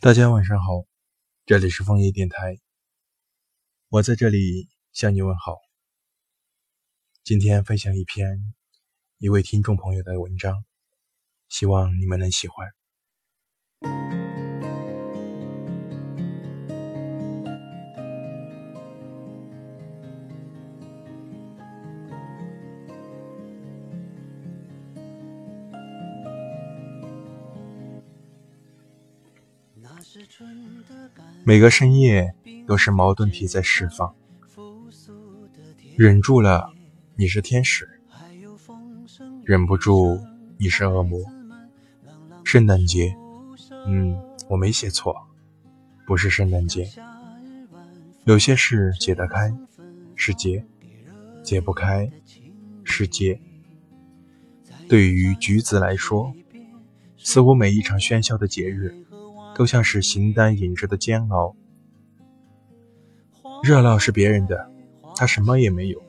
[0.00, 0.84] 大家晚上好，
[1.44, 2.60] 这里是枫叶电台，
[3.88, 5.56] 我在这里向你问好。
[7.24, 8.54] 今天分享一篇
[9.18, 10.64] 一位听众朋友的文章，
[11.48, 12.77] 希望你们能喜欢。
[31.48, 32.34] 每个深夜
[32.66, 34.14] 都是矛盾体在释放，
[35.96, 36.70] 忍住了
[37.16, 37.88] 你是天使，
[39.44, 40.20] 忍不住
[40.58, 41.18] 你是恶魔。
[42.44, 43.16] 圣诞节，
[43.86, 44.14] 嗯，
[44.50, 45.16] 我没写错，
[46.06, 46.86] 不是圣诞节。
[48.24, 49.50] 有些事解得开
[50.14, 50.62] 是结，
[51.42, 52.12] 解不开
[52.84, 53.40] 是结。
[54.86, 56.30] 对于橘子来说，
[57.16, 58.94] 似乎每一场喧嚣的节日。
[59.58, 61.56] 都像是形单影只的煎熬，
[63.64, 64.70] 热闹是别人的，
[65.16, 66.00] 他什么也没有。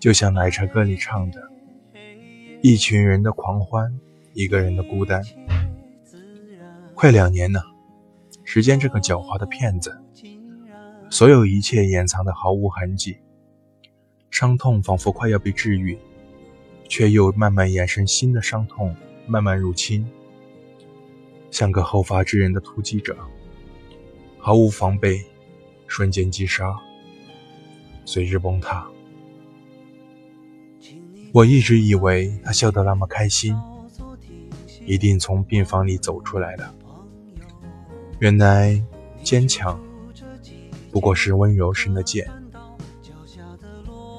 [0.00, 1.40] 就像奶茶歌里唱的
[2.60, 4.00] ：“一群人的狂欢，
[4.32, 5.22] 一个人的孤单。”
[6.92, 7.62] 快两年了，
[8.42, 9.96] 时间这个狡猾的骗子，
[11.08, 13.16] 所有一切掩藏的毫无痕迹，
[14.28, 15.96] 伤痛仿佛快要被治愈，
[16.88, 18.96] 却又慢慢衍生新的伤痛，
[19.28, 20.04] 慢慢入侵。
[21.54, 23.16] 像个后发制人的突击者，
[24.40, 25.24] 毫无防备，
[25.86, 26.76] 瞬间击杀，
[28.04, 28.84] 随之崩塌。
[31.32, 33.56] 我一直以为他笑得那么开心，
[34.84, 36.74] 一定从病房里走出来了。
[38.18, 38.82] 原来
[39.22, 39.80] 坚强
[40.90, 42.28] 不过是温柔生的茧。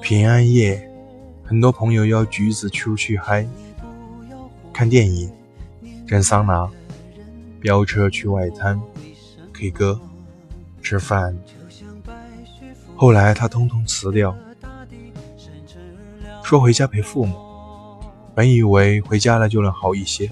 [0.00, 0.90] 平安夜，
[1.44, 3.46] 很多朋友邀橘子出去嗨，
[4.72, 5.30] 看电影，
[6.06, 6.66] 蒸桑拿。
[7.66, 8.80] 飙车去外滩
[9.52, 10.00] ，K 歌，
[10.80, 11.36] 吃饭。
[12.94, 14.32] 后来他通通辞掉，
[16.44, 17.36] 说回家陪父母。
[18.36, 20.30] 本以为回家了就能好一些，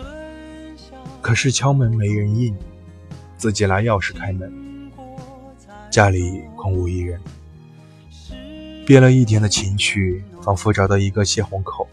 [1.21, 2.57] 可是敲门没人应，
[3.37, 4.53] 自己拿钥匙开门，
[5.91, 7.21] 家里空无一人。
[8.87, 11.89] 憋了一天的情绪，仿佛找到一个泄洪口，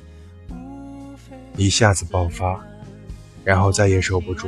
[1.57, 2.63] 一下子爆发，
[3.43, 4.47] 然后再也收不住。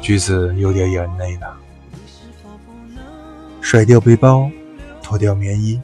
[0.00, 1.56] 橘子有点眼泪了，
[3.60, 4.50] 甩掉背包，
[5.02, 5.80] 脱掉棉衣，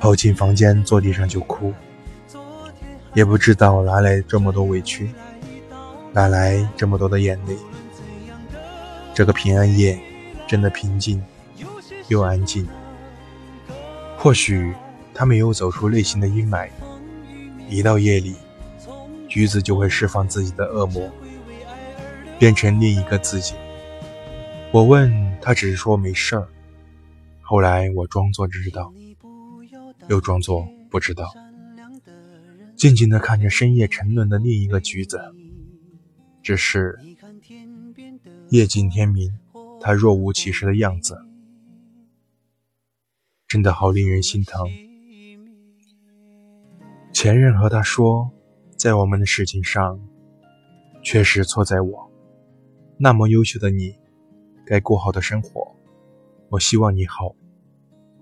[0.00, 1.72] 跑进房间，坐地上就哭。
[3.14, 5.10] 也不知道哪来这么多委屈，
[6.12, 7.56] 哪来这么多的眼泪。
[9.14, 9.98] 这个平安夜
[10.48, 11.22] 真的平静
[12.08, 12.66] 又安静。
[14.18, 14.74] 或许
[15.14, 16.68] 他没有走出内心的阴霾，
[17.68, 18.34] 一到夜里，
[19.28, 21.08] 橘子就会释放自己的恶魔。
[22.38, 23.54] 变成另一个自己。
[24.72, 26.48] 我问他，只是说没事儿。
[27.40, 28.92] 后来我装作知道，
[30.08, 31.32] 又装作不知道，
[32.76, 35.20] 静静地看着深夜沉沦的另一个橘子。
[36.42, 36.98] 只是
[38.50, 39.32] 夜尽天明，
[39.80, 41.16] 他若无其事的样子，
[43.46, 44.68] 真的好令人心疼。
[47.14, 48.30] 前任和他说，
[48.76, 49.98] 在我们的事情上，
[51.02, 52.10] 确实错在我。
[52.96, 53.98] 那么优秀的你，
[54.64, 55.74] 该过好的生活，
[56.48, 57.34] 我希望你好，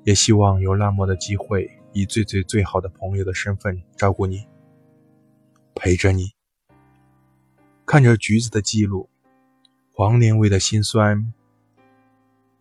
[0.05, 4.47] 也希望有那么的机会，以最最最好的朋友的身份照顾你，
[5.75, 6.31] 陪着你。
[7.85, 9.11] 看着橘子的记录，
[9.93, 11.35] 黄连味的心酸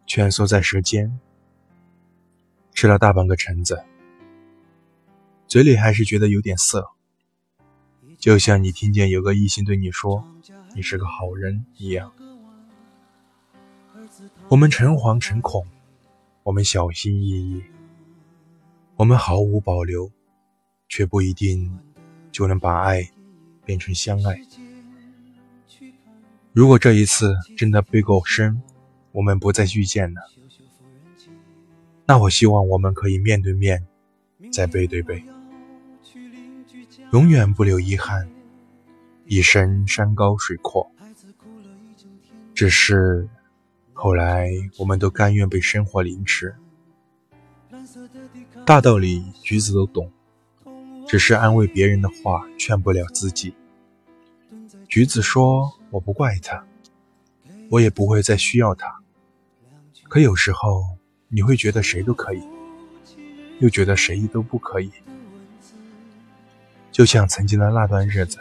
[0.06, 1.18] 蜷缩在舌尖，
[2.74, 3.82] 吃了大半个橙子，
[5.48, 6.90] 嘴里还是觉得有点涩，
[8.18, 10.28] 就像你听见有个异性对你说。
[10.74, 12.12] 你是个好人一样，
[14.48, 15.68] 我们诚惶诚恐，
[16.44, 17.64] 我们小心翼翼，
[18.96, 20.10] 我们毫无保留，
[20.88, 21.78] 却不一定
[22.32, 23.10] 就能把爱
[23.66, 24.42] 变成相爱。
[26.54, 28.62] 如果这一次真的背够深，
[29.12, 30.22] 我们不再遇见了，
[32.06, 33.86] 那我希望我们可以面对面，
[34.54, 35.22] 再背对背，
[37.12, 38.31] 永远不留遗憾。
[39.32, 40.92] 一生山高水阔，
[42.54, 43.30] 只是
[43.94, 46.54] 后来我们都甘愿被生活凌迟。
[48.66, 50.12] 大道理橘子都懂，
[51.08, 53.56] 只是安慰别人的话劝不了自己。
[54.90, 56.66] 橘子说：“我不怪他，
[57.70, 59.00] 我也不会再需要他。
[60.10, 60.84] 可有时候
[61.30, 62.44] 你会觉得谁都可以，
[63.62, 64.92] 又觉得谁都不可以，
[66.92, 68.38] 就像曾经的那段日子。”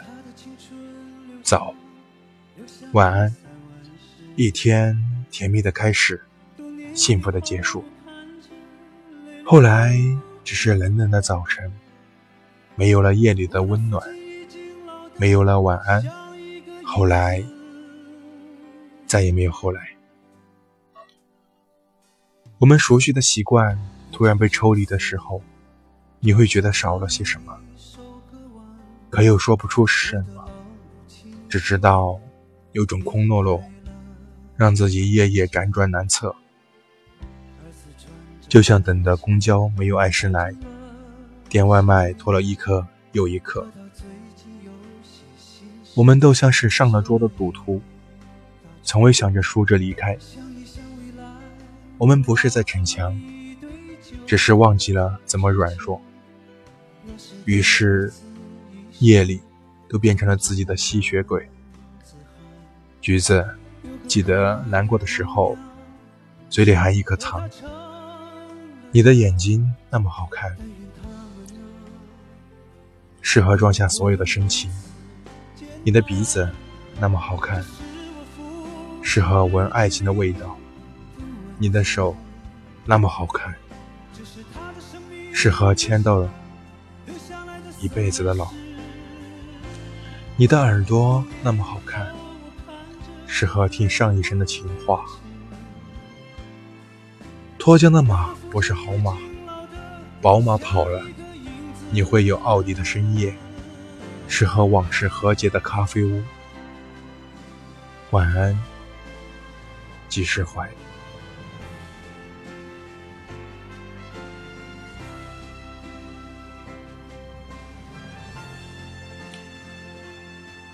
[1.51, 1.75] 早，
[2.93, 3.35] 晚安，
[4.37, 4.97] 一天
[5.29, 6.23] 甜蜜的开始，
[6.95, 7.83] 幸福的结束。
[9.43, 9.93] 后来
[10.45, 11.69] 只是冷冷的早晨，
[12.75, 14.01] 没有了夜里的温暖，
[15.17, 16.01] 没有了晚安。
[16.85, 17.43] 后来
[19.05, 19.89] 再也没有后来。
[22.59, 23.77] 我们熟悉的习惯
[24.09, 25.43] 突然被抽离的时候，
[26.21, 27.59] 你会觉得少了些什么，
[29.09, 30.47] 可又说不出是什么，
[31.51, 32.17] 只知道
[32.71, 33.61] 有种空落落。
[34.57, 36.35] 让自己夜夜辗转难测，
[38.47, 40.53] 就像等的公交没有按时来，
[41.49, 43.67] 点外卖拖了一刻又一刻。
[45.95, 47.81] 我们都像是上了桌的赌徒，
[48.83, 50.15] 从未想着输着离开。
[51.97, 53.19] 我们不是在逞强，
[54.27, 55.99] 只是忘记了怎么软弱。
[57.45, 58.13] 于是，
[58.99, 59.41] 夜里
[59.91, 61.47] 都变成了自己的吸血鬼。
[63.01, 63.45] 橘子。
[64.07, 65.57] 记得难过的时候，
[66.49, 67.49] 嘴里含一颗糖。
[68.91, 70.55] 你的眼睛那么好看，
[73.21, 74.69] 适合装下所有的深情。
[75.83, 76.47] 你的鼻子
[76.99, 77.63] 那么好看，
[79.01, 80.57] 适合闻爱情的味道。
[81.57, 82.15] 你的手
[82.85, 83.55] 那么好看，
[85.33, 86.27] 适合牵到
[87.79, 88.51] 一辈子的老。
[90.41, 92.11] 你的耳朵那么好看。
[93.27, 95.05] 适合听上一生的情话。
[97.59, 99.15] 脱缰的马不是好马，
[100.19, 101.05] 宝马跑了，
[101.91, 103.35] 你会有奥迪的深夜。
[104.27, 106.23] 适合往事和解的咖啡屋。
[108.09, 108.59] 晚安，
[110.09, 110.67] 即释怀。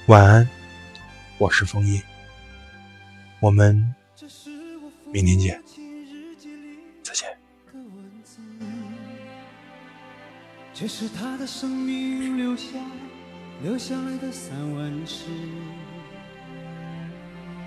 [0.07, 0.50] 晚安，
[1.38, 2.01] 我是枫叶。
[3.42, 3.94] 我们
[5.12, 5.62] 明天见，
[7.04, 7.27] 再见。
[10.74, 12.80] 这是他的生命留下
[13.62, 15.25] 留下来的散文诗。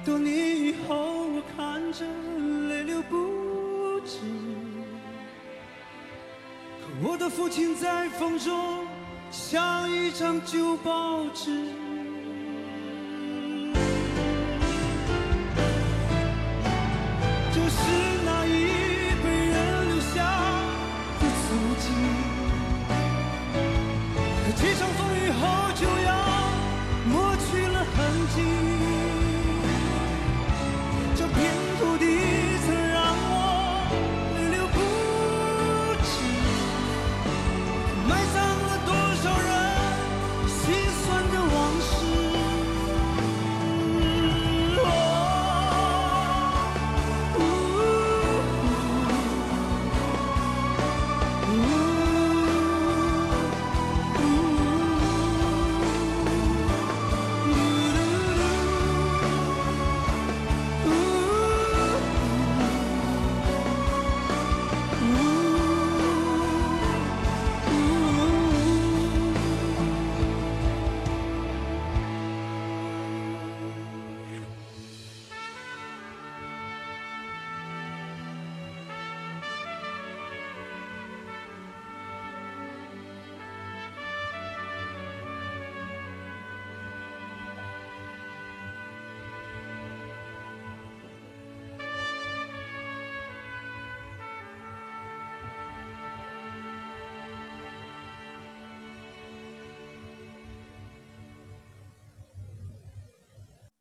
[0.02, 2.06] 多年以后，我看着
[2.70, 4.18] 泪流不止。
[6.80, 8.86] 可我的父亲在风中
[9.30, 11.89] 像一张旧报纸。